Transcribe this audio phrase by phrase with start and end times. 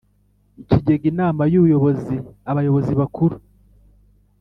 [0.61, 2.15] ikigega Inama y Ubuyobozi
[2.51, 3.35] abayobozi bakuru